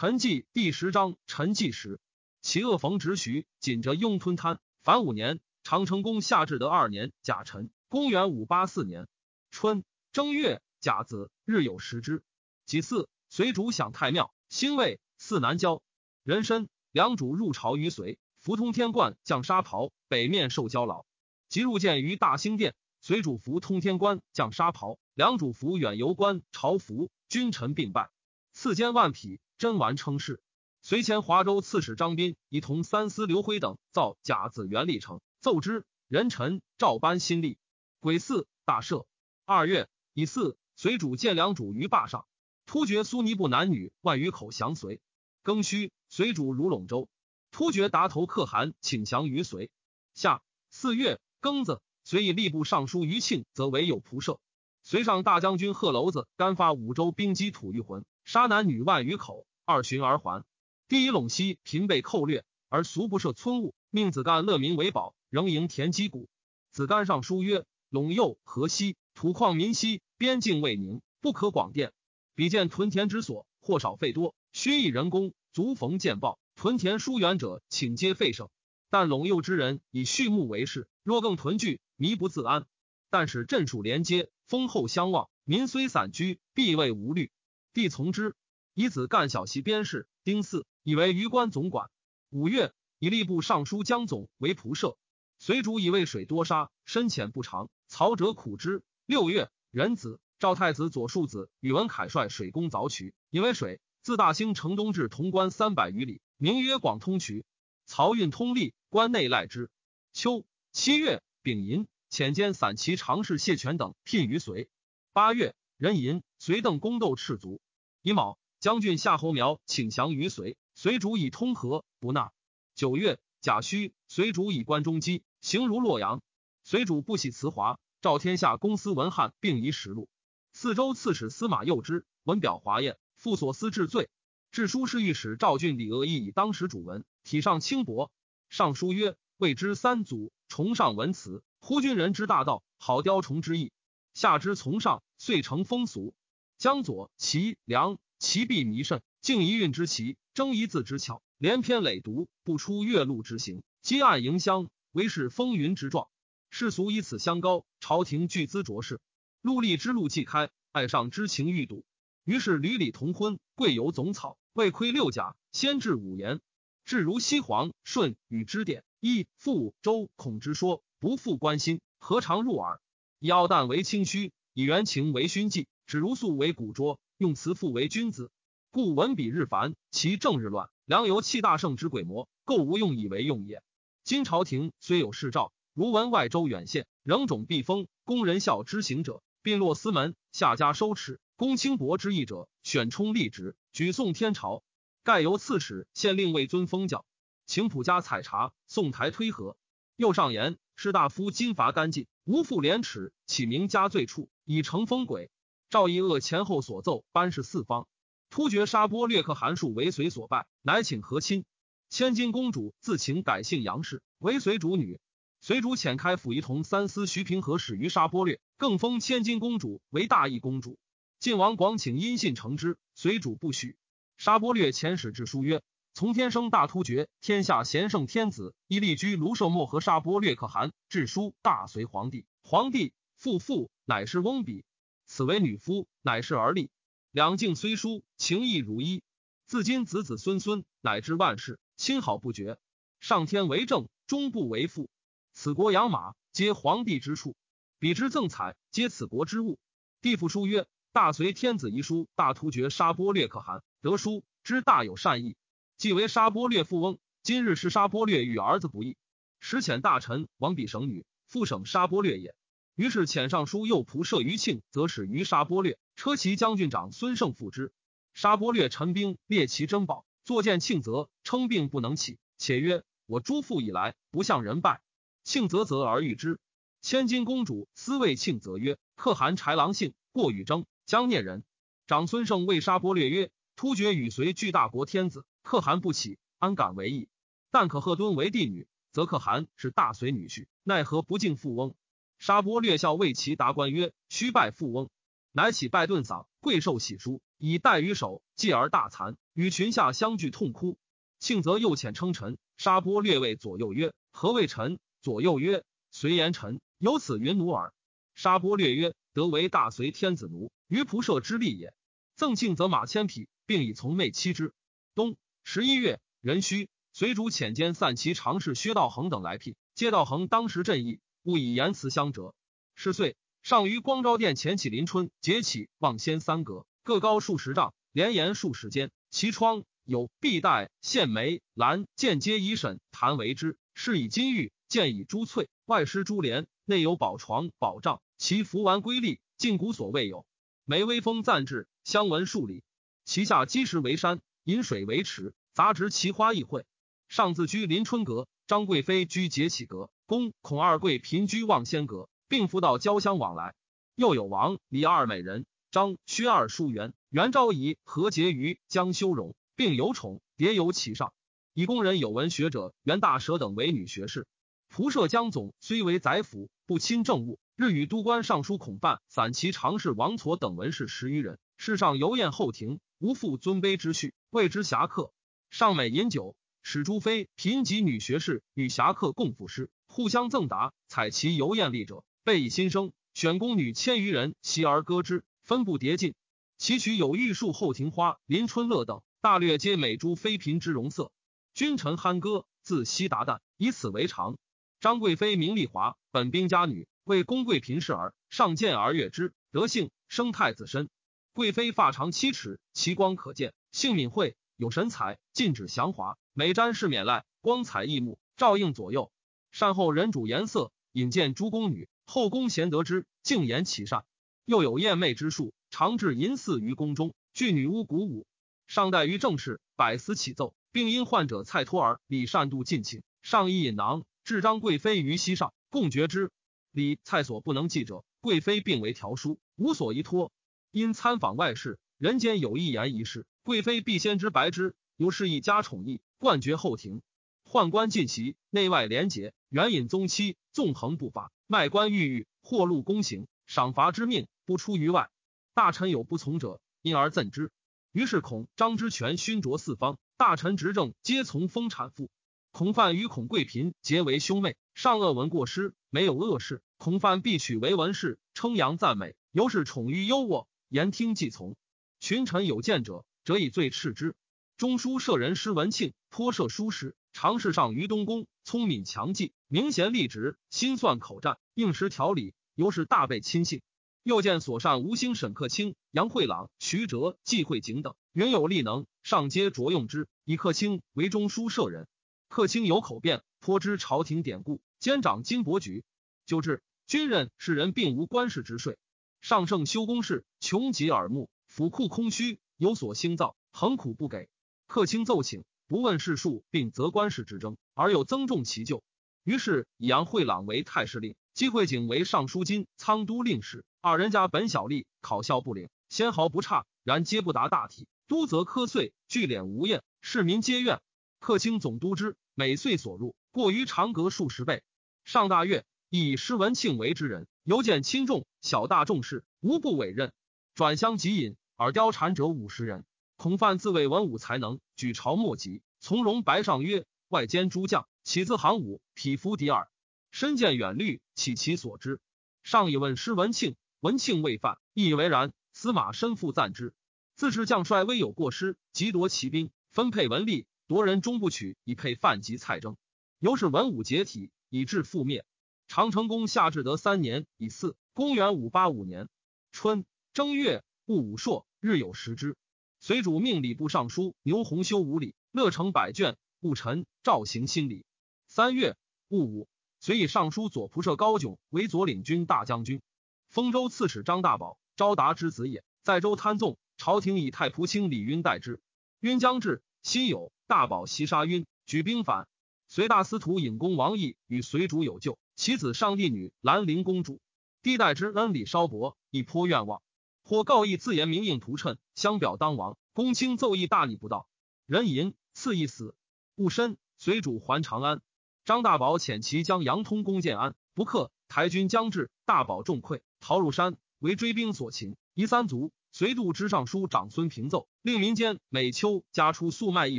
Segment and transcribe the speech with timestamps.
[0.00, 2.00] 陈纪第十章，陈纪时，
[2.40, 4.58] 其恶逢直徐，紧着雍吞贪。
[4.82, 9.08] 凡五年，长成宫下至德二年，甲辰，公元五八四年
[9.50, 12.22] 春正月，甲子，日有食之。
[12.64, 15.82] 己巳，随主享太庙，兴卫四南郊
[16.24, 16.66] 人参。
[16.92, 21.04] 梁主入朝于隋，服通天冠，降沙袍，北面受交老。
[21.50, 28.08] 即入见于大兴殿，随主服通天冠，降沙袍，梁主服远游官朝服，君臣并拜，
[28.54, 29.40] 赐坚万匹。
[29.60, 30.40] 真完称是，
[30.80, 37.58] 随前华州刺史张斌一同三司刘辉等造甲子元历成，奏之，人臣照颁新历。
[38.00, 39.04] 癸巳，大赦。
[39.44, 42.24] 二月乙巳，随主见良主于坝上，
[42.64, 45.02] 突厥苏尼部男女万余口降随。
[45.44, 47.10] 庚戌，随主如陇州，
[47.50, 49.70] 突厥达头可汗请降于随。
[50.14, 54.40] 夏四月庚子，随以吏部尚书于庆则为有仆射。
[54.82, 59.46] 随上大将军贺楼子干发五州兵击吐谷浑，杀男女万余口。
[59.70, 60.44] 二旬而还。
[60.88, 66.28] 第一陇西贫被寇掠，而俗不设村务，命子干乐民为保，仍营田积谷。
[66.72, 71.92] 子干上书曰：“陇右河西土旷民稀，边境未宁，不可广电。
[72.34, 75.32] 比见屯田之所，或少费多，须以人工。
[75.52, 78.48] 足逢见报，屯田疏远者，请皆费省。
[78.88, 82.66] 但陇右之人以畜牧为事，若更屯聚，民不自安。
[83.08, 87.30] 但使镇戍连接，丰厚相望，民虽散居，必未无虑。
[87.72, 88.34] 帝从之。”
[88.80, 91.90] 以子干小袭边事，丁巳，以为余官总管。
[92.30, 94.96] 五月，以吏部尚书江总为仆射。
[95.38, 98.82] 随主以渭水多沙，深浅不长，曹者苦之。
[99.04, 107.44] 六月，壬子，赵太子左庶子宇文恺率水攻凿渠，以为水自大兴城东至潼关三百余里，名曰广通渠。
[107.86, 109.70] 漕运通利，关内赖之。
[110.14, 114.70] 秋七月，丙寅，遣兼散骑常侍谢权等聘于隋。
[115.12, 117.60] 八月，壬寅，随邓公斗赤足。
[118.00, 118.38] 乙卯。
[118.60, 122.30] 将军夏侯苗请降于隋，隋主以通和不纳。
[122.74, 126.20] 九月，甲戌，隋主以关中基，行如洛阳。
[126.62, 130.10] 隋主不喜辞华，召天下公司文翰，并移实录。
[130.52, 134.10] 四州刺史司马右之文表华宴，复所思治罪。
[134.52, 138.12] 致书侍御史赵俊礼恶意以当时主文，体上轻薄。
[138.50, 143.72] 上书曰：“谓之三祖，崇尚文辞，忽君人之大道，好雕虫之意。
[144.12, 146.12] 下之从上，遂成风俗。
[146.58, 156.06] 江左、齐、梁。”其必弥甚，敬一韵之奇，争一字之巧，连篇累牍，不出月露之形，积暗迎香，为是风云之状。
[156.50, 159.00] 世俗以此相高，朝廷巨资卓氏，
[159.40, 161.82] 陆吏之路既开，爱上之情欲笃。
[162.24, 166.40] 于是屡礼同婚，贵游总草，未亏六甲，先至五言，
[166.84, 172.82] 至如西皇舜与之典，一复周孔之说，不复关心，何尝入耳？
[173.18, 177.00] 以傲淡为清虚，以元情为熏剂，指如素为古拙。
[177.20, 178.30] 用词父为君子，
[178.70, 180.70] 故文笔日繁，其政日乱。
[180.86, 183.62] 良由气大圣之鬼魔，构无用以为用也。
[184.04, 194.62] 今朝廷虽有世诏，如闻外州远县仍种避风，公人孝之行者，并落司门，下家收持，公轻薄之意者，选充立职，举送天朝。
[195.04, 197.04] 盖由刺史、县令未尊封教，
[197.44, 199.58] 请普家采茶，送台推和。
[199.94, 205.30] 又上言士大夫金伐干净，无复廉耻，起名加罪处，以成风鬼。
[205.70, 207.86] 赵义恶前后所奏，班氏四方。
[208.28, 211.44] 突厥沙波略克韩述为随所败，乃请和亲。
[211.88, 214.98] 千金公主自请改姓杨氏，为随主女。
[215.40, 220.76] 随主遣开府仪同三司徐平和使于沙波略，更封千金公主为大义公主。
[221.20, 223.76] 晋王广请因信承之，随主不许。
[224.16, 225.62] 沙波略遣使致书曰
[225.94, 230.72] ：“从天生大突厥，天下贤圣天子，亦立居卢舍莫和沙波略可汗。
[230.88, 234.64] 致书大隋皇帝，皇帝父父乃是翁比。”
[235.10, 236.70] 此为女夫，乃是而立。
[237.10, 239.02] 两境虽疏，情义如一。
[239.44, 242.60] 自今子子孙孙，乃至万世，亲好不绝。
[243.00, 244.88] 上天为政，终不为父。
[245.32, 247.34] 此国养马，皆皇帝之处；
[247.80, 249.58] 彼之赠彩，皆此国之物。
[250.00, 255.36] 帝复书曰：“大隋天子遗书，大突厥沙波略可汗得书，之大有善意。
[255.76, 258.96] 既为沙波略富翁，今日是沙波略与儿子不义，
[259.40, 262.32] 时遣大臣王比省女，复省沙波略也。”
[262.74, 267.72] 于是遣尚书右仆射于庆，则使于沙波略车骑将军长孙胜复之。
[268.14, 274.80] 沙波略陈兵列其珍宝，坐见庆泽，称病不能起，且曰：“我诸父以来，不向人拜。”
[275.24, 276.38] 庆泽则而遇之。
[276.80, 281.44] 千金公主私谓庆泽曰：“可汗豺狼性，过与争，将念人。”
[281.86, 287.08] 长孙胜谓沙波略曰：“突厥与隋俱大国天子，可汗不起，安敢为义？
[287.50, 291.74] 但可贺敦为帝女，则可汗是大隋女婿，奈何不敬富翁？”
[292.20, 294.90] 沙波略笑为其达官曰：“须拜富翁。”
[295.32, 299.16] 乃起拜顿嗓，贵受喜书，以带于手，继而大惭。
[299.32, 300.76] 与群下相聚痛哭。
[301.18, 307.72] 庆则又遣称臣，沙波略谓左右曰：“何谓臣？”左右曰：“随言臣。”由此云奴耳。
[308.14, 311.72] 沙波略曰：“得为大隋天子奴，于仆射之利也。”
[312.16, 314.52] 赠庆则马千匹，并以从妹妻之。
[314.94, 319.56] 冬十一月，壬戌，随主遣兼散骑常侍薛道衡等来聘。
[319.74, 322.34] 皆道衡当时阵义，勿以言辞相折。
[322.74, 329.64] 是岁，上于光昭殿前起临春，节起望仙三阁，各高数十丈，连延数十间，其窗。
[329.84, 333.58] 有碧带、线梅、兰，间皆以沈檀为之。
[333.74, 338.00] 是以金玉，见以珠翠，外施珠帘，内有宝床、宝帐。
[338.16, 340.24] 其服完瑰丽，近古所未有。
[340.64, 342.62] 梅微风赞至，相闻数里。
[343.04, 346.62] 其下积石为山，饮水为池，杂植奇花异卉。
[347.08, 353.54] 上自居临春阁，张贵妃居节启阁，公孔二贵嫔居望仙阁，并辅导交相往来。
[353.94, 359.36] 又有王李二美人，张薛二淑媛，元昭仪何婕妤，江修容。
[359.54, 361.12] 并有宠，迭有其上。
[361.54, 364.26] 以工人有文学者袁大蛇等为女学士。
[364.68, 371.38] 仆射江总虽为宰辅，不亲政务，日与都官尚书孔范、散骑常侍王痤等文士十余人。
[371.56, 375.12] 世上游宴后庭，无负尊卑之序，谓之侠客。
[375.50, 380.72] 上美饮酒，使诸妃嫔及女学士与侠客共赋诗，互相赠答。
[380.88, 386.14] 采其游艳丽者，备以新生，选宫女千余人习而歌之，分不迭进。
[386.58, 389.02] 其曲有玉树后庭花、临春乐等。
[389.22, 391.12] 大略皆美诸妃嫔之容色，
[391.52, 394.38] 君臣酣歌，自悉达旦，以此为常。
[394.80, 400.88] 张贵妃名丽华，本兵家女，为宫贵嫔侍儿，上见而悦之，德性生太子身。
[401.34, 409.10] 贵妃发长七尺，其光可见，性敏慧，有神采，禁止祥华，美瞻是免赖，光彩异目，照应左右。
[409.50, 414.04] 善后人主颜色，引荐诸宫女，后宫贤得之，敬言其善。
[414.44, 418.26] 又有艳媚之术，常至淫祀于宫中，具女巫鼓舞。
[418.66, 426.30] 上待于正事，百思起奏，并因患者蔡托儿李善度进请，上衣引囊，至张贵妃于膝上，共决之。
[426.70, 430.30] 李蔡所不能记者，贵妃并为条书，无所依托。
[430.70, 437.02] 因参访外事，人间有一言一事，贵妃必先知白之，由是一家宠溺，冠绝后庭。
[437.44, 445.10] 宦官尽袭，内外廉洁，援引宗妻，纵横不法，卖官鬻狱，获禄宫刑，赏罚之命不出于外。
[445.52, 447.50] 大臣有不从者，因而赠之。
[447.92, 452.08] 于是孔张之权熏灼四方，大臣执政皆从封产妇。
[452.50, 456.62] 孔范与孔贵嫔结为兄妹，上恶闻过失，没有恶事。
[456.78, 461.58] 孔范必取为文士，称扬赞美，由是宠于优渥，言听计从。
[462.00, 464.16] 群臣有见者，则以罪斥之。
[464.56, 473.60] 中书舍人施文庆颇涉书史，常侍上于东宫，聪敏强记，明贤立直，心算口战，应时条理，尤是大被亲信。
[474.02, 480.08] 又见所善吴兴、沈克清、杨惠朗、徐哲、季惠景等，云有力能，上皆着用之。
[480.24, 481.86] 以克清为中书舍人，
[482.30, 485.84] 克清有口辩，颇知朝廷典故，兼掌金帛局。
[486.24, 488.78] 就至军任士人，并无官事之税。
[489.20, 494.28] 上圣修宫事，穷极耳目，府库空虚，有所兴造，恒苦不给。
[494.68, 498.84] 客卿奏请，不问世数，并责官事之争，而又增重其咎。
[499.24, 503.64] 于是以杨惠朗为太师令，季惠景为尚书金仓都令史。
[503.80, 507.88] 二人家本小吏，考校不领，纤毫不差，然皆不达大体。
[508.06, 510.80] 都则苛岁，聚敛无厌，市民皆怨。
[511.18, 514.62] 客卿总督之，每岁所入过于长阁数十倍。
[515.04, 520.12] 上大悦，以施文庆为之人，尤见轻重，小大重事，无不委任。
[520.52, 522.86] 转相即引，而貂蝉者五十人。
[523.16, 529.68] 孔范自谓文武才能，举朝莫及，从容白上曰：“外兼诸将，岂自行武，匹夫敌耳？
[530.10, 532.00] 身见远虑，岂其所知？”
[532.42, 533.56] 上以问施文庆。
[533.80, 535.34] 文庆未犯，亦以为然。
[535.52, 536.72] 司马身负赞之，
[537.14, 542.78] 自是将帅微有过失，即夺其兵，分配文吏，夺人终不取，以配范及蔡征。
[543.18, 545.26] 由是文武解体，以致覆灭。
[545.68, 549.10] 长成宫下至德三年乙巳，公元五八五年
[549.52, 552.36] 春正月戊午朔，日有食之。
[552.78, 556.16] 随主命礼部尚书牛弘修五礼，乐成百卷。
[556.40, 557.84] 戊辰，赵行新礼。
[558.26, 559.46] 三月戊午，
[559.78, 562.80] 随以尚书左仆射高炯为左领军大将军。
[563.28, 568.58] 丰州刺史张大宝，昭达之子也，在州贪纵，朝廷以太仆卿李晕代之。
[569.00, 572.26] 晕将至，辛酉，大宝袭杀晕，举兵反。
[572.68, 577.20] 隋大司徒尹公王毅与隋主有旧，其子上帝女兰陵公主，
[577.60, 579.82] 帝代之恩礼稍薄，亦颇愿望。
[580.30, 582.78] 或告义自言明应图谶，相表当王。
[582.92, 584.28] 公卿奏议大逆不道，
[584.64, 585.96] 人淫赐一死。
[586.36, 588.00] 戊申，随主还长安。
[588.44, 591.10] 张大宝遣其将杨通攻建安，不克。
[591.26, 593.00] 台军将至，大宝众溃。
[593.18, 595.72] 逃入山，为追兵所擒，夷三族。
[595.90, 599.98] 随度之尚书长孙平奏，令民间每秋加出粟麦一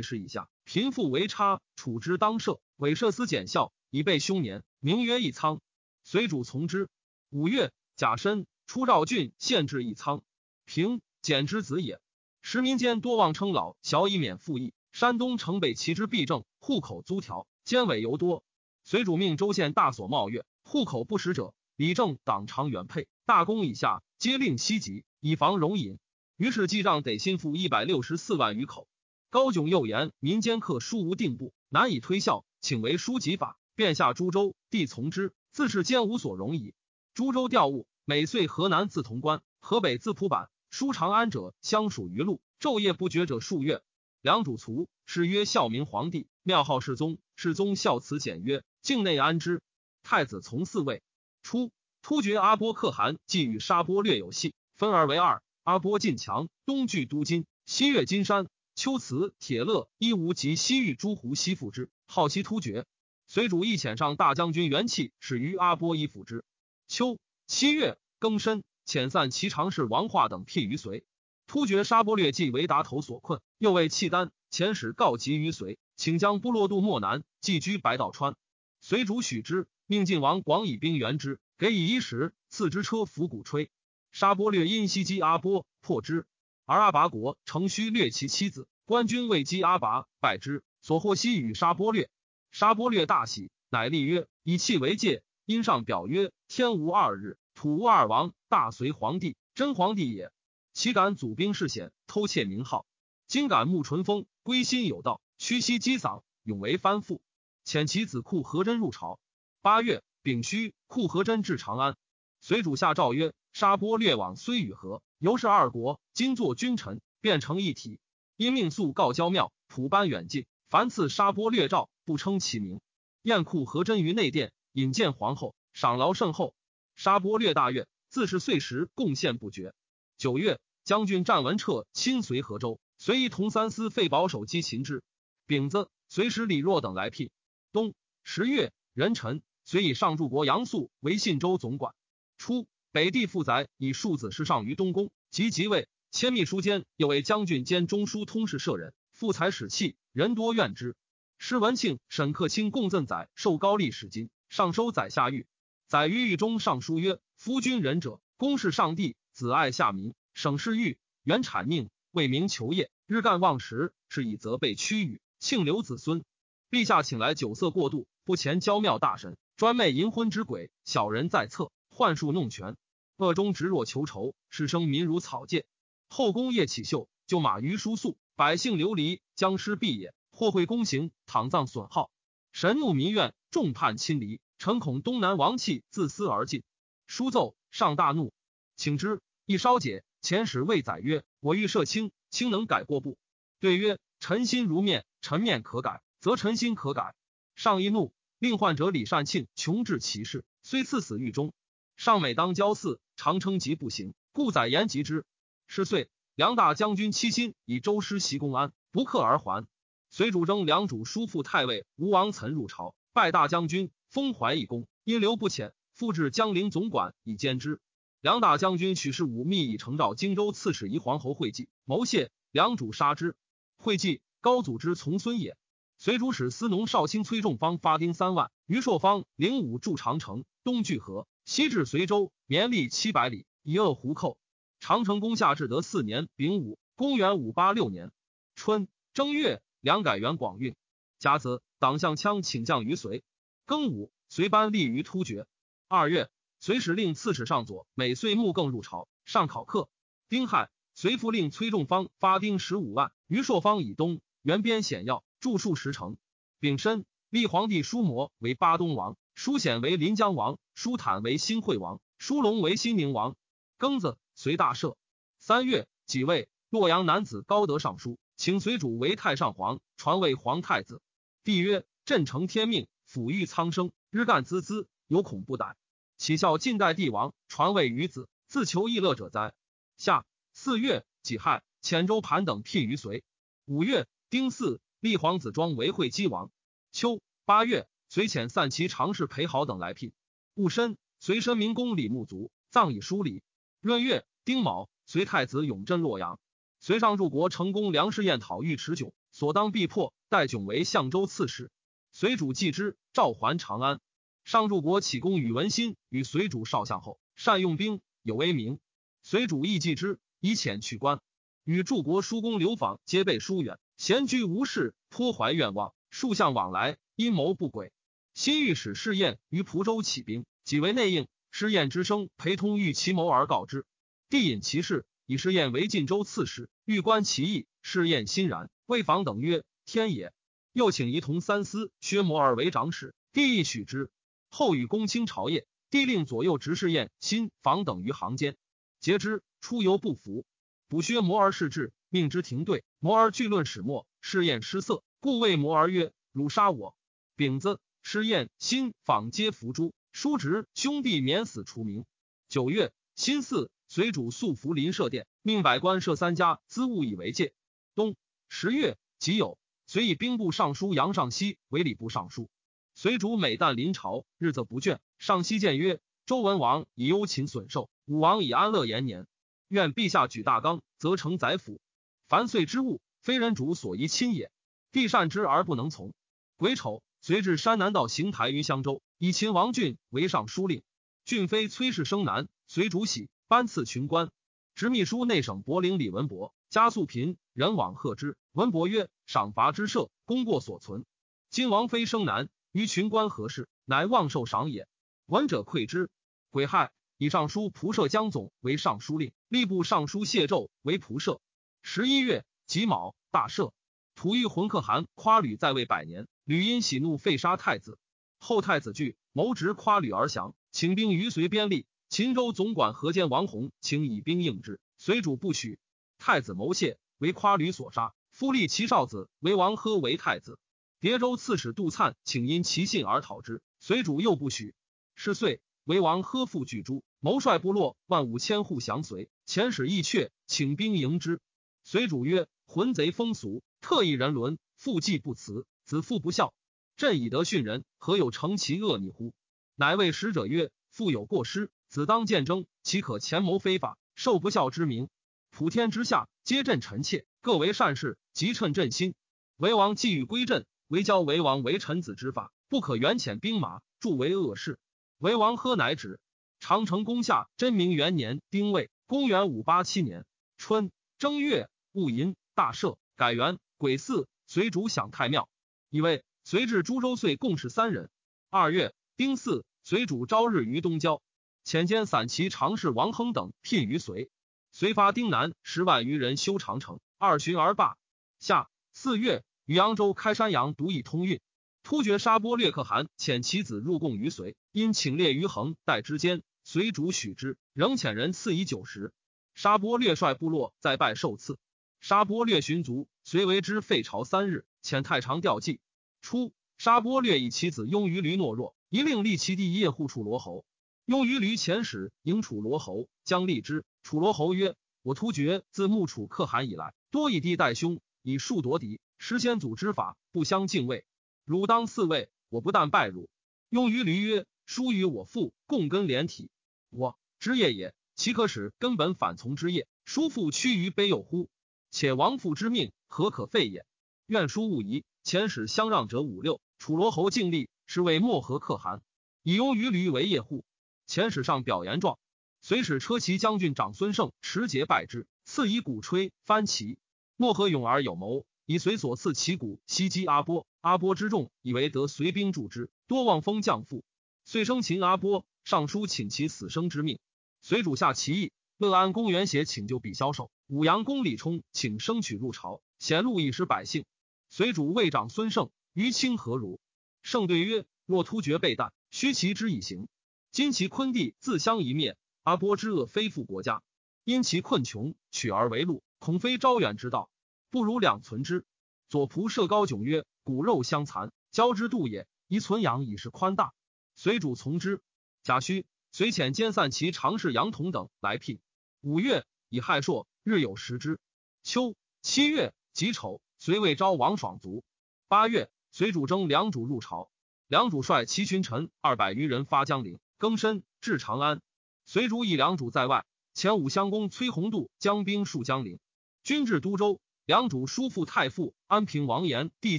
[0.00, 2.58] 石以下，贫富为差，处之当赦。
[2.76, 5.60] 韦设司检校，以备凶年，名曰义仓。
[6.02, 6.88] 随主从之。
[7.28, 10.22] 五月，甲申，出赵郡县治一仓。
[10.64, 12.00] 平简之子也。
[12.40, 14.72] 时民间多望称老，小以免赋役。
[14.92, 18.42] 山东城北齐之弊政，户口租条，奸伪尤多。
[18.82, 23.08] 随主命州县大所冒月，户口不实者，理政党常原配。
[23.26, 25.98] 大功以下，皆令西籍，以防容隐。
[26.38, 28.88] 于是记账得新赋一百六十四万余口。
[29.28, 36.72] 高炯又言民间客书无定部，难以推效，请为书籍法，便下株洲，帝从之，自是兼无所容矣。
[37.12, 40.50] 株洲调物，每岁河南自潼关，河北自蒲坂。
[40.70, 43.80] 书长安者相属于路，昼夜不绝者数月。
[44.22, 47.18] 梁主卒，谥曰孝明皇帝，庙号世宗。
[47.36, 49.62] 世宗孝慈简曰，境内安之。
[50.02, 51.00] 太子从四位。
[51.44, 55.40] 初，突厥阿波可汗既与沙波略有隙，分而为二。
[55.62, 58.48] 阿波进强，东据都金，西越金山。
[58.74, 62.84] 秋辞、铁勒、伊吾及西域诸胡西附之，好其突厥。
[63.28, 66.42] 随主亦遣上大将军元气，使于阿波以辅之。
[66.88, 68.62] 秋七月庚申。
[68.84, 71.04] 遣散其常侍王化等辟于隋，
[71.46, 78.34] 突厥沙波略既为达头所困，又为契丹遣使告急于隋，请将部落渡漠南，寄居白道川。
[78.80, 83.70] 随主许之，命晋王广以兵援之，给以衣食，赐之车服鼓吹。
[84.10, 86.26] 沙波略因袭击阿波，破之，
[86.66, 92.10] 而阿拔国乘虚掠其妻子，官军未击阿拔，败之，所获悉与沙波略。
[92.50, 95.22] 沙波略大喜，乃立曰：以契为戒。
[95.44, 97.38] 因上表曰：天无二日。
[97.54, 100.30] 土无二王，大隋皇帝真皇帝也。
[100.74, 102.84] 岂敢祖兵事险，偷窃名号？
[103.26, 107.22] 今敢慕淳风，归心有道，屈膝击嗓，永为藩父。
[107.64, 109.18] 遣其子库和真入朝。
[109.62, 111.96] 八月丙戌，库和真至长安。
[112.42, 116.00] 随主下诏曰：沙波略往虽与和，犹是二国。
[116.12, 117.98] 今作君臣，变成一体。
[118.36, 122.82] 因命速告交庙，普班远近，凡赐沙波略诏，不称其名。
[123.22, 126.54] 宴库和真于内殿，引见皇后，赏劳甚厚。
[126.94, 129.74] 沙波略大悦，自是岁时贡献不绝。
[130.18, 135.02] 九月，将军战文彻亲随河州，随一同三司废保守击秦之。
[135.46, 137.30] 丙子，随使李若等来聘。
[137.72, 141.94] 冬十月，壬辰，随以上柱国杨素为信州总管。
[142.36, 150.94] 初，北地负载以庶子侍上于东宫，及即位，迁秘书监，又为将军兼中书通事舍人，富才使器，人多怨之。
[151.38, 155.46] 施文庆、沈克清共赠宰受高丽使金，上收宰下狱。
[155.92, 166.24] 载于狱中上书曰：“夫君仁者，公事上帝，子爱下民，省事狱，原产命，为民求业，日干忘食，是以责备屈辱，庆留子孙。
[166.70, 172.78] 陛下请来酒色过度，不前交庙大神，专媚淫昏之鬼，小人在侧，幻术弄权，
[173.18, 175.66] 恶中直若求仇，使生民如草芥。
[176.08, 180.14] 后宫夜起秀，就马于书宿，百姓流离，僵尸毙也。
[180.30, 182.10] 或会宫刑，躺葬损耗，
[182.50, 186.62] 神怒民怨，众叛亲离。”臣恐东南王气自私而尽，
[187.08, 188.32] 书奏上大怒，
[188.76, 189.20] 请之。
[189.44, 193.18] 一稍解，遣使谓载曰：“我欲赦卿，卿能改过不？”
[193.58, 197.16] 对曰：“臣心如面，臣面可改，则臣心可改。”
[197.56, 201.52] 上一怒，令患者李善庆穷治其事，虽赐死狱中。
[201.96, 205.24] 上每当交祀，常称疾不行，故载言及之。
[205.66, 209.66] 是岁，梁大将军七心以周师袭公安，不克而还。
[210.08, 213.90] 随主征梁主叔父太尉吴王岑入朝，拜大将军。
[214.08, 217.80] 封怀义公，因留不遣，复至江陵总管以兼之。
[218.20, 223.34] 梁大将军许世武密以承诏荆州刺史仪皇侯惠济谋谢，梁主杀之。
[223.78, 225.56] 惠济高祖之从孙也。
[225.96, 234.36] 随主使司农少卿崔仲方发兵三万，于朔方领武筑长城，东据河，西至随州，绵历七百里，以扼胡寇。
[234.78, 238.12] 长城攻下至德四年丙午，公元五八六年
[238.54, 240.76] 春正月，梁改元广运。
[241.18, 243.24] 甲子，党项羌请将于隋。
[243.66, 245.48] 庚午，随班立于突厥。
[245.88, 249.88] 二月，随使令刺史上左每岁木更入朝，上考课。
[250.28, 256.16] 丁亥，随复令崔仲方发兵十五万于朔方以东，原边险要，驻数十城。
[256.60, 263.34] 丙申，立皇帝叔摩为巴东王，叔显为临江王，叔坦为新会王，叔龙为新宁王。
[263.76, 264.94] 庚子，随大赦。
[265.40, 271.02] 三月，己未，洛阳男子高德上书，请随主为太上皇，传位皇太子。
[271.44, 272.86] 帝曰：朕承天命。
[273.08, 275.76] 抚育苍生，日干孜孜，有恐不逮。
[276.16, 279.52] 岂效晋代帝王传位于子，自求逸乐者哉？
[279.98, 283.22] 夏四月己亥，遣州盘等聘于隋。
[283.66, 286.50] 五月丁巳，立皇子庄为会稽王。
[286.90, 290.12] 秋八月，随遣散骑常侍裴豪等来聘。
[290.54, 293.42] 戊申，随申明公李牧卒，葬以疏礼。
[293.82, 296.40] 闰月丁卯，随太子永镇洛阳。
[296.80, 301.70] 随上入国成功梁士彦讨御持迥，所当必破，代迥为相州刺史。
[302.10, 304.00] 随主继之，召还长安。
[304.44, 308.80] 上柱国启功宇文新，与随主少相后，善用兵，有威名。
[309.22, 311.20] 随主亦继之，以遣去官。
[311.64, 315.92] 与柱国叔公刘访皆被疏远，闲居无事，颇怀愿望。
[316.08, 317.92] 数相往来，阴谋不轨。
[318.32, 321.28] 新御史试验于蒲州起兵，即为内应。
[321.50, 323.84] 试验之声，陪同欲其谋而告之。
[324.30, 327.66] 帝引其事，以试验为晋州刺史，欲观其意。
[327.82, 330.32] 试验欣然，魏访等曰：“天也。”
[330.72, 334.10] 又请仪同三司薛摩尔为长史，帝亦许之。
[334.48, 338.56] 后与公卿朝谒，帝令左右执事宴、新访等于行间，
[339.00, 339.42] 节之。
[339.60, 340.44] 出游不服。
[340.88, 342.84] 补薛摩尔事至，命之停队。
[342.98, 346.96] 摩儿据论始末，试验失色，故谓摩尔曰：“汝杀我。”
[347.36, 349.94] 丙子，试验、新访皆伏诛。
[350.10, 352.04] 叔侄兄弟免死除名。
[352.48, 357.54] 九月，辛巳，随主素服临舍殿，命百官设三家，资物以为戒。
[357.94, 358.16] 冬
[358.48, 359.56] 十月己酉，
[359.92, 362.48] 遂以兵部尚书杨尚锡为礼部尚书。
[362.94, 365.00] 随主每旦临朝，日则不倦。
[365.18, 369.26] 尚熙谏曰：“周文王以忧秦损寿，武王以安乐延年。”
[369.68, 371.78] 愿陛下举大纲，则成宰辅。
[372.26, 374.50] 凡岁之物，非人主所宜亲也。
[374.92, 376.14] 帝善之而不能从。
[376.56, 380.82] 癸丑，随至山南道行台于襄州，以秦王俊为尚书令。
[381.26, 384.30] 俊妃崔氏生男，随主喜，颁赐群官。
[384.74, 388.38] 执秘书内省柏陵李文博，加素贫，人往贺之。
[388.52, 391.04] 文伯曰：“赏罚之赦，功过所存。
[391.50, 393.68] 今王妃生男，于群官何事？
[393.84, 394.88] 乃望受赏也。”
[395.28, 396.08] 闻者愧之。
[396.48, 396.90] 癸亥。
[397.18, 401.42] 以尚书仆射江总为尚书令，吏部尚书谢胄为仆射。
[401.82, 403.72] 十一月己卯，大赦。
[404.14, 407.98] 吐欲浑可汗夸吕在位百年，吕因喜怒废杀太子。
[408.38, 411.84] 后太子惧，谋执夸吕而降，请兵于随边立。
[412.08, 415.78] 秦州总管何坚王弘请以兵应之，随主不许。
[416.22, 418.14] 太子谋谢，为夸吕所杀。
[418.30, 420.56] 夫立其少子为王呵为太子。
[421.00, 424.72] 叠州刺史杜粲请因其信而讨之，随主又不许。
[425.16, 427.02] 是岁，为王呵复拒诸。
[427.18, 431.40] 谋率部落万五千户降随，遣使义阙，请兵迎之。
[431.82, 436.54] 随主曰：“浑贼风俗，特异人伦，父既不辞，子父不孝。
[436.96, 439.34] 朕以德训人，何有成其恶逆乎？”
[439.74, 445.08] 乃谓使者曰：“父有过失，子当见争，岂可前谋非法，受不孝之名？
[445.52, 449.14] 普天之下，皆朕臣妾，各为善事，即趁朕心。
[449.58, 454.78] 为王既欲归朕，唯教为王为臣子之法，不可远遣兵马，助为恶事。
[455.18, 456.18] 为王喝乃止。”
[456.58, 460.24] 长城攻下真明元年丁未，公元五八七年
[460.56, 465.50] 春正月戊寅，大赦，改元癸巳，随主享太庙。
[465.90, 468.08] 以为随至株洲岁共事三人。
[468.48, 471.20] 二月丁巳，随主朝日于东郊，
[471.62, 474.30] 遣兼散骑常侍王亨等聘于随。
[474.74, 477.98] 随发丁南十万余人修长城，二旬而罢。
[478.40, 481.40] 夏四月，于扬州开山阳，独以通运。
[481.82, 486.42] 突厥沙波略可汗遣其子入贡于隋，因请列于衡代之间。
[486.64, 489.12] 随主许之，仍遣人赐以酒食。
[489.54, 491.58] 沙波略率部落再拜受赐。
[492.00, 495.80] 沙波略寻族，隋为之废朝三日，遣太常吊祭。
[496.22, 500.64] 初，沙波略以其子雍于驴懦弱，一令立其弟叶护楚罗侯。
[501.04, 503.84] 雍于驴遣使迎楚罗侯，将立之。
[504.02, 511.04] 楚罗侯曰：“我突厥自穆楚可汗以来，多以弟代兄，以数夺敌，失先祖之法，不相敬畏。
[511.44, 513.30] 汝当嗣位，我不但拜汝。”
[513.70, 516.50] 雍于驴曰：“叔与我父共根连体。”
[516.90, 519.86] 我之业也，岂可使根本反从之业？
[520.04, 521.48] 叔父屈于卑幼乎？
[521.90, 523.86] 且亡父之命，何可废也？
[524.26, 525.04] 愿叔勿疑。
[525.24, 529.00] 遣使相让者五六，楚罗侯敬立，是为漠河可汗，
[529.44, 530.64] 以拥于驴为业户。
[531.06, 532.18] 遣使上表言状，
[532.64, 536.96] 随使车骑将军长孙胜持节拜之，赐以鼓吹翻旗。
[537.34, 540.64] 漠河勇而有谋，以随所赐旗鼓袭击阿波。
[540.80, 544.04] 阿波之众以为得随兵助之，多望风降附，
[544.44, 545.44] 遂生擒阿波。
[545.64, 547.18] 上书请其死生之命，
[547.62, 548.52] 随主下其意。
[548.78, 554.04] 乐安公元写请救比萧守，武阳公李冲请生取入朝，显露以失百姓。
[554.50, 556.78] 随主魏长孙胜于清何如？
[557.22, 560.06] 胜对曰：若突厥被旦，须其之以行。
[560.52, 563.82] 今其昆地自相一灭，阿波之恶非复国家，
[564.24, 567.30] 因其困穷，取而为禄，恐非招远之道，
[567.70, 568.64] 不如两存之。
[569.08, 573.72] 左仆射高迥曰：骨肉相残，交之度也，宜存养以示宽大。
[574.16, 575.00] 随主从之。
[575.44, 578.58] 贾诩随遣兼散其常侍杨同等来聘。
[579.02, 581.20] 五月，以亥朔，日有食之。
[581.62, 584.82] 秋七月己丑，随魏昭王爽卒。
[585.28, 587.30] 八月，随主征梁主入朝，
[587.68, 591.60] 梁主率其群臣二百余人发江陵，更深至长安。
[592.04, 595.98] 随主以梁主在外，前武襄公崔弘度将兵戍江陵，
[596.42, 599.98] 军至都州，梁主叔父太傅安平王延、帝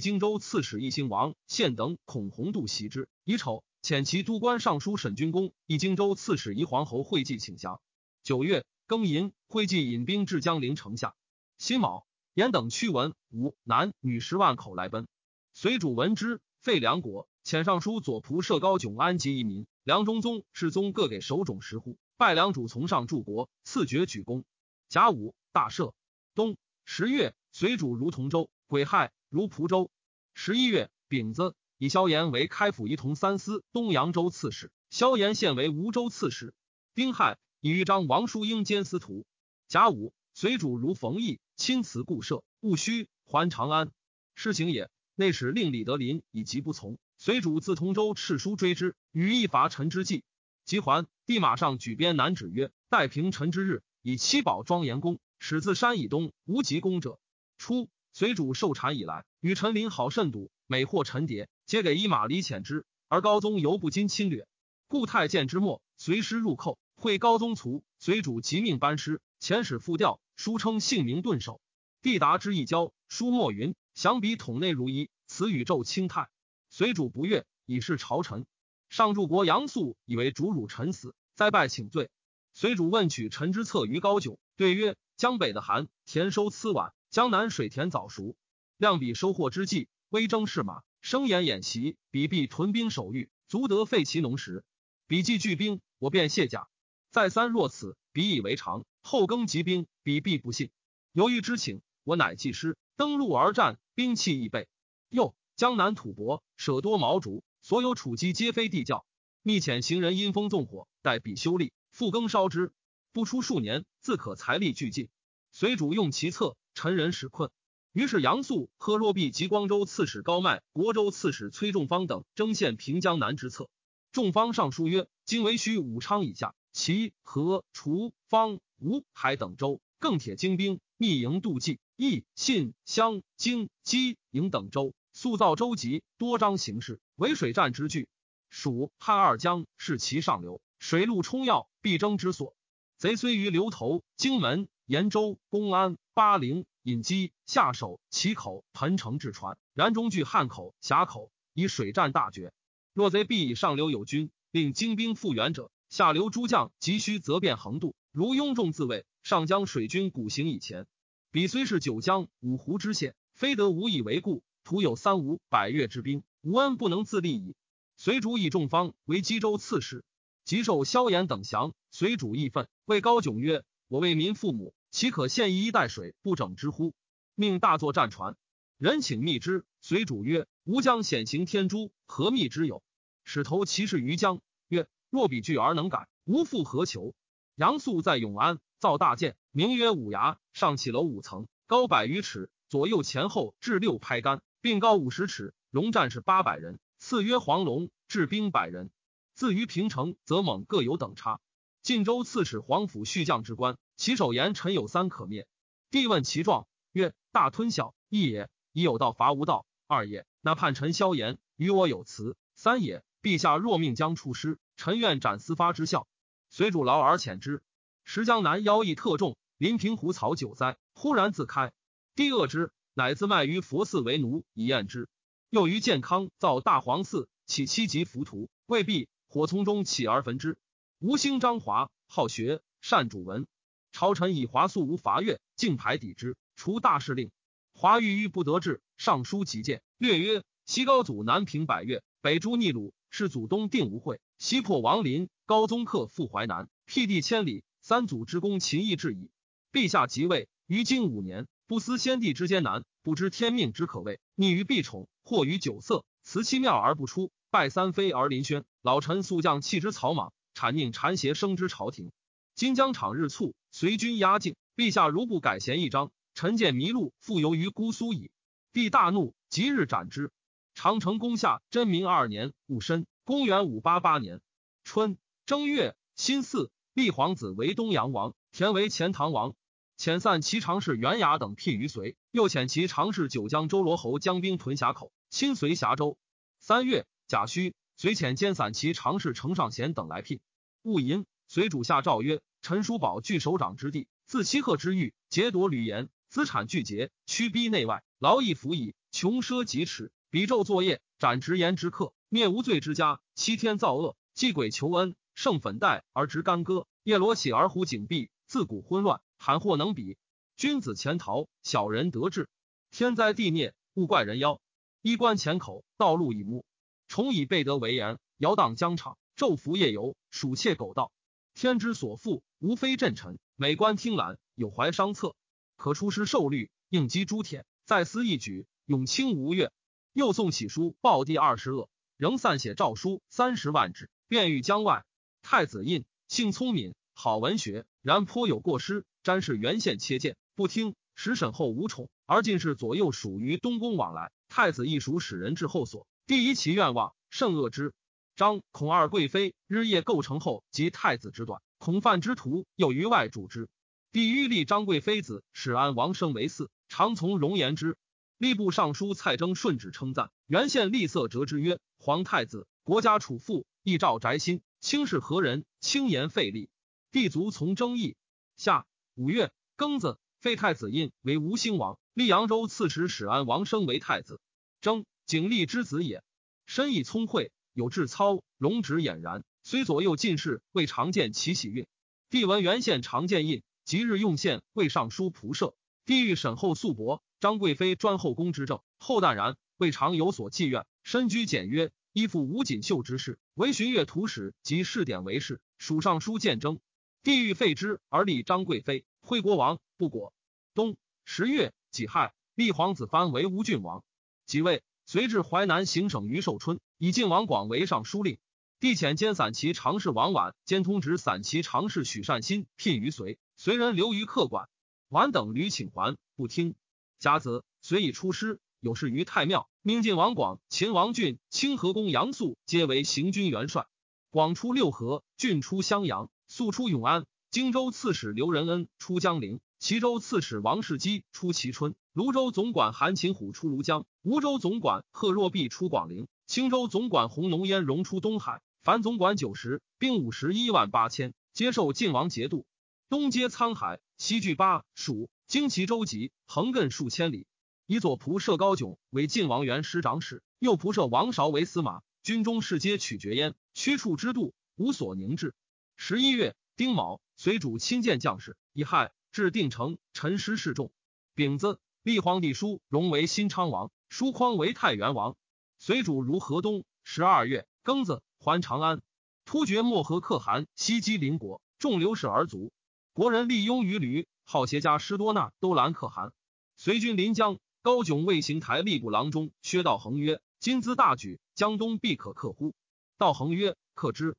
[0.00, 7.80] 荆州刺史义兴王宪等恐弘度袭之，乙丑，遣其都官尚书沈君公、义荆州刺史宜皇侯会稽请降。
[8.22, 11.14] 九月庚寅，会稽引兵至江陵城下。
[11.58, 15.06] 辛卯，延等驱文武男女十万口来奔。
[15.52, 19.66] 随主闻之，废梁国，遣尚书左仆射高迥安及一民。
[19.84, 21.98] 梁中宗、世宗各给首种十户。
[22.16, 24.46] 拜梁主从上柱国，赐爵举功。
[24.88, 25.92] 甲午，大赦。
[26.34, 29.90] 冬十月，随主如同州，癸亥如蒲州。
[30.32, 36.54] 十一月丙子，以萧炎为开府仪同三司东扬州刺史，萧炎现为吴州刺史。
[36.94, 39.26] 丁亥，以豫章王叔英兼司徒。
[39.68, 43.92] 甲午，随主如冯异亲辞故舍，戊戌，还长安。
[44.34, 50.24] 施行也，内史令李德林以疾不从，随主自同州敕书追之，与一伐陈之计。
[50.66, 57.18] 即还，帝马上举鞭南指曰：“待平陈之日，以七宝庄严宫，始自山以东无及功者。”
[57.56, 62.84] 初，随主受禅以来，与陈琳好甚笃，每获陈牒，皆给一马离遣之。
[63.08, 64.46] 而高宗犹不禁侵略，
[64.86, 71.62] 故太监之末，随师入寇，会高宗卒，随主即命班师，遣使复调，书称姓名顿首。
[72.02, 76.28] 帝答之一交，书墨云：“降笔统内如一，此宇宙清泰。”
[76.76, 78.46] 随主不悦，以示朝臣。
[78.88, 82.10] 上柱国杨素以为主辱臣死，再拜请罪。
[82.52, 88.34] 随主问取臣之策于高九，对曰：江北的寒，田收疵晚；江南水田早熟。
[88.76, 94.64] 量比收获之际，微征士马，生言演习，比必屯兵守御，足得废其农时。
[95.06, 96.66] 比既聚兵，我便卸甲。
[97.12, 98.84] 再三若此，彼以为常。
[99.00, 100.72] 后更集兵，彼必不信。
[101.12, 104.66] 由于之请，我乃计师登陆而战，兵器易备。
[105.08, 107.44] 又江南土薄，舍多毛竹。
[107.62, 109.06] 所有储积皆非地窖，
[109.42, 112.72] 密遣行人因风纵火，待彼修立，复更烧之。
[113.12, 115.08] 不出数年，自可财力俱尽。
[115.52, 117.50] 随主用其策，陈人使困。
[117.92, 123.68] 于是杨素、贺若弼及光州刺史高迈、国州刺史崔仲方等征献平江南之策。
[124.10, 134.92] 仲方上书曰：今为须武昌以下，齐、河、楚、方、吴、海等州，更铁精兵，密营渡济、益、信、襄、荆、畿营等州。
[135.14, 138.08] 塑造州籍，多张形式，为水战之具。
[138.50, 142.56] 蜀汉二江是其上流，水陆冲要，必争之所。
[142.98, 152.52] 贼虽于流头、荆门、延州、公安、巴陵、隐基下手，其口、彭城至船，然中据汉口、峡口，以水战大绝。
[152.92, 159.06] 若贼必以上流有军，令精兵复原者，下流诸将急需则便横渡，如雍众自卫。
[159.22, 160.88] 上将水军鼓行以前，
[161.30, 164.42] 彼虽是九江、五湖之县，非得无以为故。
[164.64, 167.54] 徒有三五百越之兵，吴恩不能自立矣。
[167.96, 170.04] 随主以众方为冀州刺史，
[170.44, 171.74] 即受萧衍等降。
[171.90, 176.94] 随主义愤，谓高炯曰：“我为民父母，岂可献衣带水不整之乎？”
[177.36, 178.36] 命大作战船，
[178.78, 179.66] 人请密之。
[179.82, 182.82] 随主曰：“吾将险行天诛，何密之有？”
[183.22, 187.14] 使投其事于江，曰：“若比惧而能改，吾复何求？”
[187.54, 194.40] 杨素在永安造大舰，名曰五崖，上起楼五层，高百余尺，左右前后置六拍杆。
[194.64, 196.80] 并高五十尺，容战士八百人。
[196.96, 198.90] 赐曰黄龙，治兵百人。
[199.34, 201.42] 自于平城，则猛各有等差。
[201.82, 205.46] 晋州刺史黄甫续将之官，其首言臣有三可灭。
[205.90, 210.24] 帝问其状，曰：大吞小，一也；已有道伐无道，二也。
[210.40, 213.04] 那叛臣萧炎与我有词，三也。
[213.20, 216.08] 陛下若命将出师，臣愿斩司发之效。
[216.48, 217.62] 随主劳而遣之。
[218.02, 221.74] 时江南妖异特重，临平湖草久灾，忽然自开。
[222.14, 222.72] 帝恶之。
[222.94, 225.08] 乃自卖于佛寺为奴以验之。
[225.50, 230.56] 又于健康造大皇寺，起七级浮屠，未必火从中起而焚之。
[231.00, 233.46] 吴兴张华好学，善主文。
[233.92, 237.30] 朝臣以华素无伐越，竞排抵之，除大事令。
[237.74, 249.30] 华郁郁不得志，上书极谏，略曰：西高祖南平百越，北诛逆虏，是祖东定无会，西破王林，高宗克复淮南，辟地千里，三祖之功秦义至矣。
[249.72, 251.46] 陛下即位于今五年。
[251.66, 258.64] 不思先帝之艰难，不知天命之可畏，溺于必宠，惑于酒色，辞其庙而不出，拜三妃而临轩。
[258.82, 262.12] 老臣速将弃之草莽，谄佞谗邪生之朝廷。
[262.54, 268.30] 今疆场日促，随军压境，陛下如不改弦一章，臣见麋鹿复游于姑苏矣。
[268.74, 270.30] 帝大怒，即日斩之。
[270.74, 274.42] 长城攻下真明二年戊申，公元五八八年
[274.82, 279.54] 春正月辛巳，立皇子为东阳王，田为钱塘王。
[279.98, 286.18] 遣散其常侍袁雅等聘于随，又遣其常侍九江周罗侯将兵屯峡口，亲随峡州。
[286.58, 290.40] 三月，贾诩随遣兼散其常侍程尚贤等来聘。
[290.82, 310.16] 戊寅，随主下诏曰：陈叔宝据首长之地，自七鹤之域，劫夺吕岩，资产巨竭，驱逼内外，劳役服役，穷奢极侈，比昼作业，斩直言之客，灭无罪之家，欺天造恶，祭鬼求恩，盛粉黛而执干戈，夜罗绮而虎景壁，自古昏乱，罕或能比。
[310.56, 312.48] 君子潜逃，小人得志。
[312.90, 314.60] 天灾地灭，勿怪人妖。
[315.02, 316.64] 衣冠浅口，道路已目。
[317.08, 321.12] 崇以备德为言，摇荡疆场，昼伏夜游，鼠窃狗盗。
[321.54, 323.38] 天之所负，无非震臣。
[323.56, 325.36] 美官听览，有怀商策，
[325.76, 329.72] 可出师受律，应击诸铁，再思一举，永清吴越。
[330.12, 335.04] 又送启书报第二十恶，仍散写诏书三十万纸，便于江外。
[335.42, 339.06] 太子印，性聪明，好文学，然颇有过失。
[339.22, 340.94] 詹事原县切谏，不听。
[341.16, 344.32] 使审后无宠，而进士左右属于东宫往来。
[344.48, 347.94] 太子亦属使人至后所，第一其愿望，甚恶之。
[348.34, 353.68] 张孔二贵妃日夜构成后，及太子之短，恐犯之徒又于外主之。
[354.10, 357.96] 帝欲立张贵妃子始安王生为嗣，常从容言之。
[358.40, 365.64] 吏部尚书蔡征顺旨称赞，原县立色折之曰：“皇太子，国家处父，义照宅心，轻视何人？
[365.80, 366.68] 轻言废立。”
[367.14, 368.16] 帝卒从征议。
[368.56, 374.40] 下五月庚子，废太子印为吴兴王，立扬州刺史史安王生为太子。
[374.80, 376.24] 征景历之子也，
[376.66, 377.52] 身亦聪慧。
[377.72, 381.86] 有志操，容止俨然，虽左右进士未常见其喜运。
[382.30, 385.76] 帝闻原县常见印，即日用县为尚书仆射。
[386.04, 396.80] 帝欲审后素薄，张贵妃专后宫之政，后淡然，未尝有所忌怨，身居简约，依附吴锦绣之事，为巡阅图史及试点为事，属尚书见征。
[397.24, 400.34] 帝欲废之，而立张贵妃惠国王，不果。
[400.74, 404.04] 冬十月己亥，立皇子藩为吴郡王，
[404.44, 404.82] 即位。
[405.06, 408.36] 随至淮南行省于寿春，以晋王广为尚书令。
[408.78, 414.68] 帝遣兼散骑常侍王绾兼通直散骑常侍许善心聘于随，随人留于客馆。
[415.08, 416.74] 绾等屡请还，不听。
[417.18, 423.86] 甲子，随以出师，有事于太庙，命晋王广、秦王俊、清河公杨素皆为行军元帅。
[424.28, 427.26] 广出六合，郡出襄阳，素出永安。
[427.50, 429.58] 荆州刺史刘仁恩出江陵。
[429.80, 438.62] 齐州刺史王世基出齐春，泸州总管韩擒虎出庐江，梧州总管贺若弼出广陵，青州总管洪龙烟荣出东海。
[438.84, 442.66] 凡总管九十，兵五十一万八千，接受晋王节度。
[443.08, 447.48] 东接沧海，西据巴蜀，经齐州籍，横亘数千里。
[447.88, 452.02] 以左仆射高炯为晋王元师长史，右仆射王韶为司马。
[452.22, 455.52] 军中士皆取决焉，驱处之度无所凝滞。
[455.96, 459.12] 十一月丁卯，随主亲见将士，以亥。
[459.32, 460.92] 至定城，陈师示众。
[461.34, 465.36] 丙子，立皇帝叔荣为新昌王，叔匡为太原王。
[465.78, 466.84] 随主如河东。
[467.02, 469.02] 十二月庚子，还长安。
[469.44, 472.72] 突厥漠河可汗西击邻国，众刘氏而卒。
[473.12, 476.32] 国人立拥于驴，好携家施多纳都拦可汗。
[476.76, 479.50] 随军临江，高炯为行台吏部郎中。
[479.62, 482.72] 薛道衡曰：“今兹大举，江东必可克乎？”
[483.18, 484.36] 道衡曰：“克之。”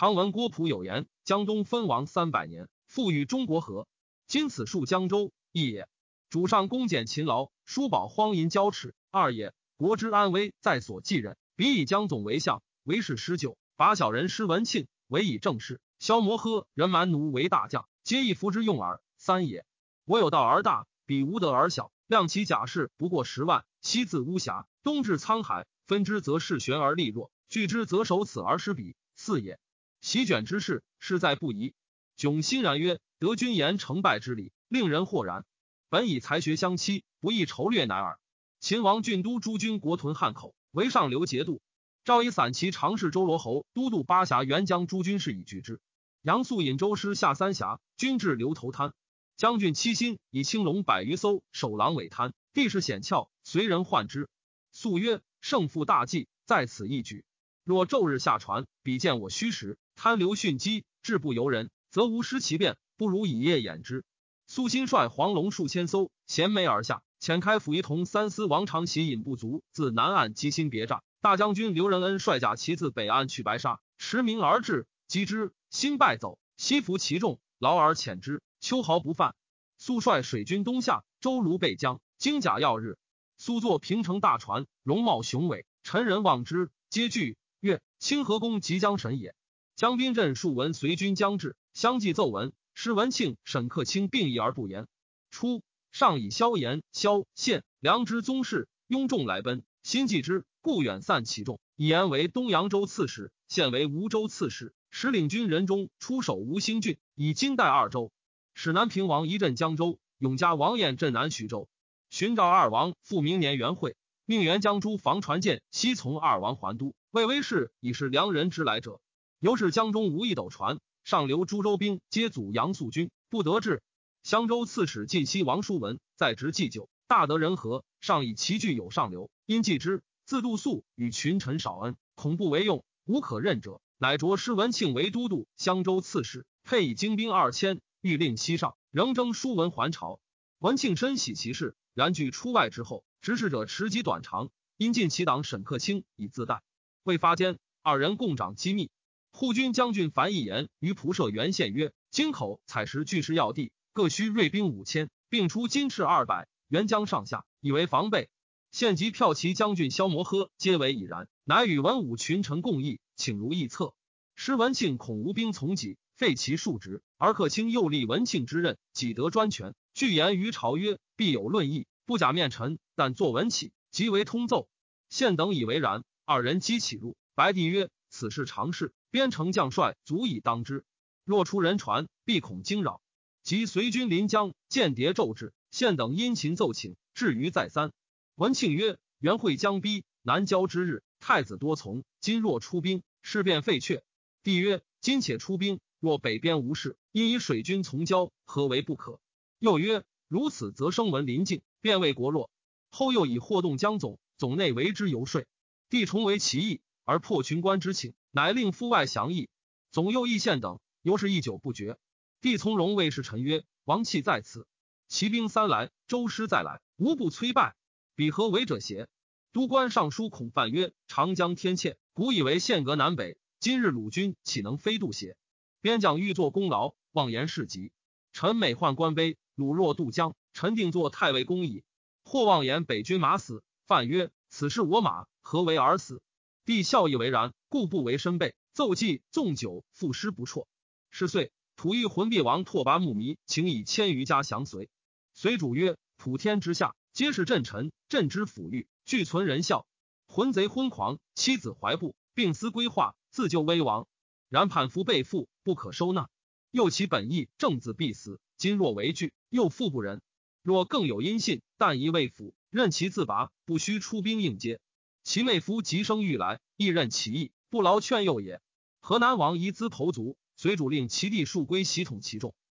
[0.00, 3.88] 常闻郭璞有言：“江东分王三百年，复与中国和。”
[4.28, 5.88] 今此数江州一也，
[6.30, 9.52] 主上恭俭勤劳，叔宝荒淫骄侈二也。
[9.76, 11.36] 国之安危在所继任。
[11.56, 19.00] 彼以江总为相，为士施救，拔小人施文庆，委以政事，消摩诃人蛮奴为大将，皆一服之用耳。
[19.16, 19.66] 三也。
[20.04, 21.90] 我有道而大，彼无德而小。
[22.06, 28.94] 量其甲士不过十万，西自巫峡，东至沧海，分之则势悬而力弱，聚之则守此而失彼。
[29.16, 29.58] 四也。
[30.00, 31.74] 席卷之势，势在不疑。
[32.16, 33.00] 迥欣然曰。
[33.20, 35.44] 得君言成败之理，令人豁然。
[35.88, 38.20] 本以才学相期，不亦筹略乃耳。
[38.60, 41.60] 秦王郡都诸军国屯汉口，为上流节度。
[42.04, 45.80] 赵以散骑常侍周罗侯都督巴峡元江诸军事以拒之。
[46.22, 48.94] 杨素引周师下三峡，军至流头滩。
[49.36, 54.28] 将军七心以青龙百余艘守狼尾滩，地势险峭，随人患之。
[54.70, 57.24] 素曰：“胜负大计在此一举。
[57.64, 64.04] 若昼日下船，比见我虚实，贪流迅激，志不由人，则无失其变。”不如以夜掩之。
[64.46, 71.02] 苏心率黄龙数千艘衔枚而下，遣开府仪同三司王长喜引不足，自南岸击新别寨。
[71.20, 76.38] 大将军刘仁恩率甲骑自北岸去白沙，驰名而至，击之，新败走。
[76.56, 79.34] 西服其众，劳而遣之，秋毫不犯。
[79.78, 82.98] 苏率水军东下，周卢备江，精甲耀日。
[83.36, 87.36] 苏作平城大船，容貌雄伟，臣人望之，皆惧。
[87.58, 89.34] 曰：清河公即将神也。
[89.78, 92.52] 江滨镇数闻随军将至，相继奏闻。
[92.74, 94.88] 施文庆、沈克清并议而不言。
[95.30, 95.62] 初，
[95.92, 104.74] 上以萧炎、萧宪、梁之宗室拥众来奔，心忌之，故远散其众，以言为东扬州刺史，现为吴州刺史。
[104.90, 108.10] 使领军人中出守吴兴郡，以金代二州。
[108.54, 111.68] 使南平王一镇江州，永嘉王彦镇南徐州。
[112.10, 116.96] 寻召二王复明年元会，命元江诸防传见悉从二王还都。
[117.12, 119.00] 魏威氏已是良人之来者，
[119.40, 120.80] 由是江中无一斗船。
[121.04, 123.82] 上流诸州兵皆阻杨素军，不得志。
[124.22, 137.80] 襄州刺史晋西王叔文在职祭酒，大得人和，上以其具有上流，因继之，自度素与群臣少恩，恐不为用，无可任者，乃着师文庆为都督襄州刺史，配以精兵二千。
[138.00, 140.20] 欲令西上，仍征叔文还朝。
[140.58, 146.62] 文庆深喜其事，然据出外之后，执事者持己短长，因尽其党沈克清以自代。
[147.02, 148.90] 未发间，二人共掌机密。
[149.30, 158.28] 护军将军樊义言于仆射原县曰：“京口采石巨石要地，各需锐兵五千，并出金翅二百，援江上下，以为防备。
[158.70, 163.94] 现即骠骑将军萧摩诃皆为已然，乃与文武群臣共议，请如议策。
[164.34, 169.76] 师文庆恐无兵从己。”废其庶职，而克卿又立文庆之任，己得专权。
[169.94, 174.68] 具言于朝曰：“必有论议，不假面臣，但作文起，即为通奏。”
[175.10, 176.02] 献等以为然。
[176.24, 177.16] 二人即起入。
[177.36, 180.84] 白帝曰：“此事常事，边城将帅足以当之。
[181.24, 183.00] 若出人传，必恐惊扰。
[183.42, 187.92] 即随军临江，间谍骤至，现等殷勤奏请，至于再三。
[188.34, 192.04] 文庆曰：“元会将逼，南郊之日，太子多从。
[192.20, 194.02] 今若出兵，事变废阙。”
[194.42, 199.18] 帝曰：“今且出兵。”若北边无事，因以水军从交，何为不可？
[199.58, 202.50] 又曰：如此，则声闻临近，便为国弱。
[202.90, 205.44] 后又以霍动江总，总内为之游说。
[205.90, 209.48] 帝重为其意，而破群官之请，乃令夫外降议。
[209.90, 211.98] 总右议县等，犹是一久不决。
[212.40, 214.66] 帝从容谓侍臣曰：王气在此，
[215.08, 217.74] 骑兵三来，周师再来，无不摧败。
[218.14, 219.08] 彼何为者邪？
[219.52, 225.36] 都官尚书孔范曰：长江天堑，古以为县隔南北，今日鲁军岂能飞渡邪？
[225.80, 227.92] 边将欲作功劳，妄言事急。
[228.32, 231.82] 臣每患官卑，鲁若渡江，臣定做太尉公矣。
[232.24, 236.20] 或妄言北军马死，范曰：“此事我马何为而死？”
[236.68, 238.54] 帝笑以为然，故不为身备。
[238.74, 240.68] 奏祭纵酒，赋诗不辍。
[241.10, 244.90] 是岁，吐欲魂臂王拓跋慕弥，请以千余家降随。
[245.32, 249.86] 随主曰：“普天之下，皆是朕臣，朕之抚育，俱存人孝。
[250.26, 254.06] 浑贼昏狂，妻子怀不，病思规划，自救危亡。”
[254.50, 256.28] 然叛夫被缚，不可收纳。
[256.70, 258.42] 又其本意，正字必死。
[258.58, 260.20] 今若为惧，又复不仁。
[260.60, 264.82] 若更有阴信，但疑未腐，任其自拔，不须出兵应接。
[265.28, 268.62] 其妹夫即生欲来，亦任其意，不劳劝诱也。
[268.98, 272.54] 河南王夷资投足，随主令其弟数归，袭统其众。